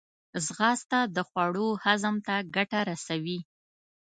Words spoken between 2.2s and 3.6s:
ته ګټه رسوي